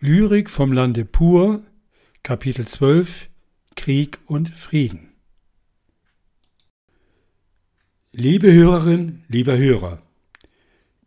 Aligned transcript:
Lyrik 0.00 0.48
vom 0.48 0.72
Lande 0.72 1.04
pur, 1.04 1.64
Kapitel 2.22 2.64
12 2.64 3.28
Krieg 3.74 4.20
und 4.26 4.48
Frieden. 4.48 5.08
Liebe 8.12 8.52
Hörerin, 8.52 9.24
lieber 9.26 9.58
Hörer, 9.58 10.00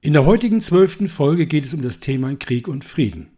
in 0.01 0.11
der 0.11 0.25
heutigen 0.25 0.59
zwölften 0.59 1.07
Folge 1.07 1.47
geht 1.47 1.63
es 1.63 1.73
um 1.73 1.81
das 1.81 2.01
Thema 2.01 2.35
Krieg 2.35 2.67
und 2.67 2.83
Frieden. 2.83 3.29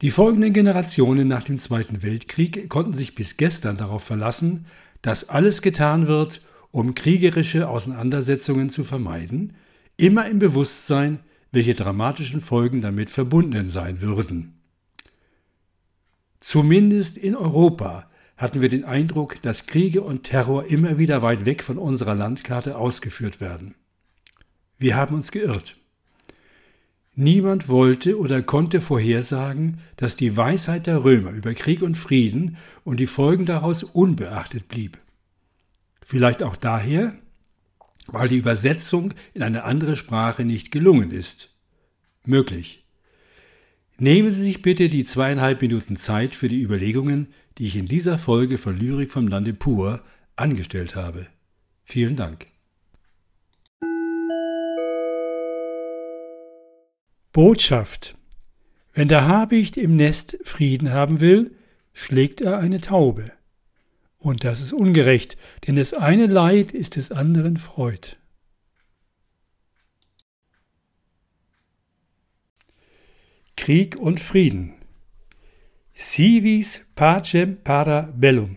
Die 0.00 0.10
folgenden 0.10 0.54
Generationen 0.54 1.28
nach 1.28 1.44
dem 1.44 1.58
Zweiten 1.58 2.02
Weltkrieg 2.02 2.70
konnten 2.70 2.94
sich 2.94 3.14
bis 3.14 3.36
gestern 3.36 3.76
darauf 3.76 4.04
verlassen, 4.04 4.64
dass 5.02 5.28
alles 5.28 5.60
getan 5.60 6.06
wird, 6.06 6.40
um 6.70 6.94
kriegerische 6.94 7.68
Auseinandersetzungen 7.68 8.70
zu 8.70 8.84
vermeiden, 8.84 9.52
immer 9.98 10.26
im 10.30 10.38
Bewusstsein, 10.38 11.20
welche 11.54 11.74
dramatischen 11.74 12.40
Folgen 12.40 12.80
damit 12.80 13.10
verbunden 13.10 13.70
sein 13.70 14.00
würden. 14.00 14.60
Zumindest 16.40 17.16
in 17.16 17.34
Europa 17.36 18.08
hatten 18.36 18.60
wir 18.60 18.68
den 18.68 18.84
Eindruck, 18.84 19.40
dass 19.42 19.66
Kriege 19.66 20.02
und 20.02 20.24
Terror 20.24 20.66
immer 20.66 20.98
wieder 20.98 21.22
weit 21.22 21.46
weg 21.46 21.62
von 21.62 21.78
unserer 21.78 22.14
Landkarte 22.14 22.76
ausgeführt 22.76 23.40
werden. 23.40 23.74
Wir 24.76 24.96
haben 24.96 25.14
uns 25.14 25.30
geirrt. 25.30 25.76
Niemand 27.14 27.68
wollte 27.68 28.18
oder 28.18 28.42
konnte 28.42 28.80
vorhersagen, 28.80 29.78
dass 29.96 30.16
die 30.16 30.36
Weisheit 30.36 30.88
der 30.88 31.04
Römer 31.04 31.30
über 31.30 31.54
Krieg 31.54 31.80
und 31.80 31.94
Frieden 31.94 32.56
und 32.82 32.98
die 32.98 33.06
Folgen 33.06 33.46
daraus 33.46 33.84
unbeachtet 33.84 34.66
blieb. 34.66 34.98
Vielleicht 36.04 36.42
auch 36.42 36.56
daher, 36.56 37.16
weil 38.06 38.28
die 38.28 38.38
Übersetzung 38.38 39.14
in 39.32 39.42
eine 39.42 39.64
andere 39.64 39.96
Sprache 39.96 40.44
nicht 40.44 40.70
gelungen 40.70 41.10
ist. 41.10 41.50
Möglich. 42.24 42.84
Nehmen 43.98 44.30
Sie 44.30 44.42
sich 44.42 44.62
bitte 44.62 44.88
die 44.88 45.04
zweieinhalb 45.04 45.62
Minuten 45.62 45.96
Zeit 45.96 46.34
für 46.34 46.48
die 46.48 46.60
Überlegungen, 46.60 47.28
die 47.58 47.66
ich 47.66 47.76
in 47.76 47.86
dieser 47.86 48.18
Folge 48.18 48.58
von 48.58 48.76
Lyrik 48.76 49.12
vom 49.12 49.28
Lande 49.28 49.54
pur 49.54 50.02
angestellt 50.36 50.96
habe. 50.96 51.28
Vielen 51.84 52.16
Dank. 52.16 52.46
Botschaft. 57.32 58.16
Wenn 58.92 59.08
der 59.08 59.26
Habicht 59.26 59.76
im 59.76 59.96
Nest 59.96 60.38
Frieden 60.44 60.92
haben 60.92 61.20
will, 61.20 61.56
schlägt 61.92 62.40
er 62.40 62.58
eine 62.58 62.80
Taube. 62.80 63.32
Und 64.24 64.42
das 64.42 64.62
ist 64.62 64.72
ungerecht, 64.72 65.36
denn 65.66 65.76
das 65.76 65.92
eine 65.92 66.24
Leid 66.24 66.72
ist 66.72 66.96
des 66.96 67.12
anderen 67.12 67.58
Freud. 67.58 68.16
Krieg 73.54 73.96
und 73.96 74.20
Frieden. 74.20 74.76
Civis 75.94 76.86
pacem 76.94 77.58
para 77.62 78.14
bellum. 78.16 78.56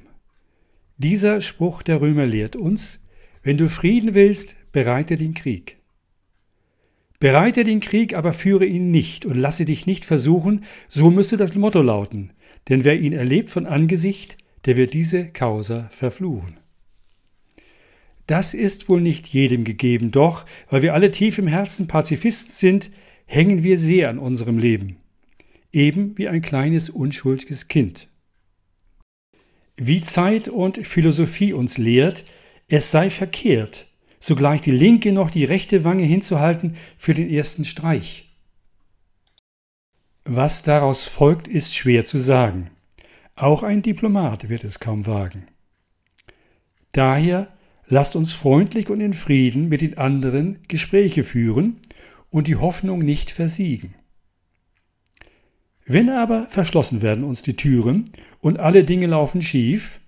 Dieser 0.96 1.42
Spruch 1.42 1.84
der 1.84 2.00
Römer 2.00 2.26
lehrt 2.26 2.56
uns, 2.56 3.02
wenn 3.44 3.58
du 3.58 3.68
Frieden 3.68 4.14
willst, 4.14 4.56
bereite 4.72 5.18
den 5.18 5.34
Krieg. 5.34 5.80
Bereite 7.20 7.66
den 7.66 7.81
Krieg, 7.81 8.14
aber 8.14 8.31
führe 8.31 8.66
ihn 8.66 8.90
nicht 8.90 9.26
und 9.26 9.36
lasse 9.36 9.66
dich 9.66 9.86
nicht 9.86 10.06
versuchen, 10.06 10.64
so 10.88 11.12
müsste 11.12 11.36
das 11.36 11.56
Motto 11.56 11.81
lauten, 11.81 12.31
denn 12.70 12.86
wer 12.86 12.98
ihn 12.98 13.12
erlebt 13.12 13.50
von 13.50 13.66
Angesicht, 13.66 14.38
der 14.68 14.76
wird 14.76 14.94
diese 14.94 15.28
Causa 15.30 15.90
verfluchen. 15.92 16.58
Das 18.28 18.54
ist 18.54 18.90
wohl 18.90 19.00
nicht 19.00 19.26
jedem 19.28 19.64
gegeben, 19.64 20.12
doch, 20.12 20.46
weil 20.70 20.82
wir 20.82 20.94
alle 20.94 21.09
tief 21.09 21.38
im 21.38 21.48
Herzen 21.48 21.88
Pazifisten 21.88 22.52
sind, 22.52 22.92
hängen 23.26 23.64
wir 23.64 23.80
sehr 23.80 24.09
an 24.09 24.20
unserem 24.20 24.58
Leben, 24.58 24.98
eben 25.72 26.18
wie 26.18 26.28
ein 26.28 26.42
kleines 26.42 26.90
unschuldiges 26.90 27.70
Kind. 27.70 28.09
Wie 29.78 30.02
Zeit 30.02 30.50
und 30.50 30.86
Philosophie 30.86 31.54
uns 31.54 31.78
lehrt, 31.78 32.26
es 32.68 32.92
sei 32.92 33.09
verkehrt, 33.09 33.88
sogleich 34.20 34.59
die 34.59 34.72
linke 34.72 35.14
noch 35.14 35.31
die 35.31 35.46
rechte 35.46 35.86
Wange 35.86 36.03
hinzuhalten 36.03 36.75
für 36.97 37.14
den 37.14 37.30
ersten 37.30 37.64
Streich. 37.64 38.36
Was 40.25 40.62
daraus 40.62 41.06
folgt, 41.06 41.47
ist 41.47 41.74
schwer 41.74 42.03
zu 42.03 42.20
sagen. 42.20 42.70
Auch 43.38 43.62
ein 43.62 43.84
Diplomat 43.84 44.50
wird 44.50 44.64
es 44.64 44.80
kaum 44.80 45.06
wagen. 45.06 45.46
Daher 46.92 47.56
lasst 47.86 48.16
uns 48.16 48.34
freundlich 48.34 48.90
und 48.90 49.00
in 49.00 49.14
Frieden 49.14 49.70
mit 49.70 49.81
den 49.81 49.96
anderen 49.96 50.64
Gespräche 50.68 51.24
führen 51.24 51.80
und 52.31 52.47
die 52.47 52.56
Hoffnung 52.56 52.97
nicht 52.97 53.30
versiegen. 53.30 53.94
Wenn 55.86 56.09
aber 56.09 56.47
verschlossen 56.47 57.03
werden 57.03 57.24
uns 57.24 57.44
die 57.44 57.56
Türen 57.56 58.09
und 58.40 58.58
alle 58.58 58.84
Dinge 58.84 59.06
laufen 59.06 59.44
schief, 59.44 60.00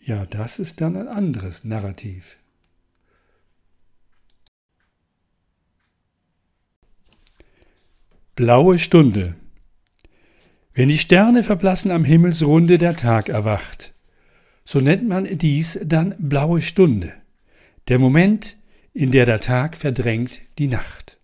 ja, 0.00 0.24
das 0.24 0.58
ist 0.58 0.80
dann 0.80 0.96
ein 0.96 1.08
anderes 1.08 1.64
Narrativ. 1.64 2.38
Blaue 8.34 8.78
Stunde 8.78 9.36
wenn 10.76 10.90
die 10.90 10.98
Sterne 10.98 11.42
verblassen 11.42 11.90
am 11.90 12.04
Himmelsrunde, 12.04 12.76
der 12.76 12.96
Tag 12.96 13.30
erwacht. 13.30 13.94
So 14.66 14.78
nennt 14.78 15.08
man 15.08 15.24
dies 15.38 15.80
dann 15.82 16.14
blaue 16.18 16.60
Stunde, 16.60 17.14
der 17.88 17.98
Moment, 17.98 18.58
in 18.92 19.10
der 19.10 19.24
der 19.24 19.40
Tag 19.40 19.74
verdrängt 19.74 20.40
die 20.58 20.68
Nacht. 20.68 21.18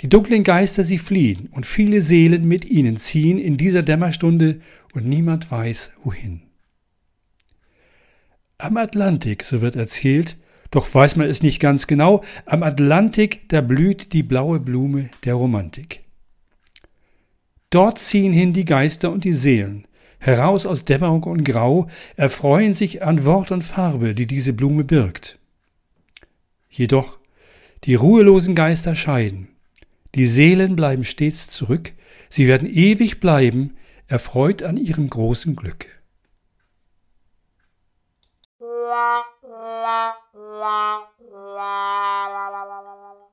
Die 0.00 0.08
dunklen 0.08 0.44
Geister 0.44 0.82
sie 0.82 0.96
fliehen 0.96 1.50
und 1.52 1.66
viele 1.66 2.00
Seelen 2.00 2.48
mit 2.48 2.64
ihnen 2.64 2.96
ziehen 2.96 3.36
in 3.36 3.58
dieser 3.58 3.82
Dämmerstunde 3.82 4.62
und 4.94 5.06
niemand 5.06 5.50
weiß 5.50 5.92
wohin. 6.02 6.40
Am 8.56 8.78
Atlantik, 8.78 9.44
so 9.44 9.60
wird 9.60 9.76
erzählt, 9.76 10.38
doch 10.70 10.92
weiß 10.94 11.16
man 11.16 11.28
es 11.28 11.42
nicht 11.42 11.60
ganz 11.60 11.86
genau, 11.86 12.24
am 12.46 12.62
Atlantik, 12.62 13.46
da 13.50 13.60
blüht 13.60 14.14
die 14.14 14.22
blaue 14.22 14.58
Blume 14.58 15.10
der 15.24 15.34
Romantik. 15.34 15.99
Dort 17.70 18.00
ziehen 18.00 18.32
hin 18.32 18.52
die 18.52 18.64
Geister 18.64 19.10
und 19.10 19.24
die 19.24 19.32
Seelen. 19.32 19.86
Heraus 20.18 20.66
aus 20.66 20.84
Dämmerung 20.84 21.22
und 21.22 21.44
Grau 21.44 21.88
erfreuen 22.16 22.74
sich 22.74 23.02
an 23.02 23.24
Wort 23.24 23.52
und 23.52 23.62
Farbe, 23.62 24.14
die 24.14 24.26
diese 24.26 24.52
Blume 24.52 24.84
birgt. 24.84 25.38
Jedoch, 26.68 27.18
die 27.84 27.94
ruhelosen 27.94 28.54
Geister 28.54 28.94
scheiden. 28.94 29.48
Die 30.14 30.26
Seelen 30.26 30.76
bleiben 30.76 31.04
stets 31.04 31.48
zurück, 31.48 31.92
sie 32.28 32.48
werden 32.48 32.68
ewig 32.68 33.20
bleiben, 33.20 33.76
erfreut 34.08 34.62
an 34.62 34.76
ihrem 34.76 35.08
großen 35.08 35.54
Glück. 35.54 35.99